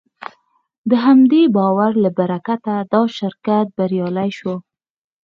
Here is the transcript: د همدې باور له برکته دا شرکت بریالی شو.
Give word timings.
د 0.89 0.91
همدې 1.05 1.43
باور 1.57 1.91
له 2.03 2.09
برکته 2.19 2.73
دا 2.91 3.01
شرکت 3.17 3.65
بریالی 3.77 4.29
شو. 4.37 4.55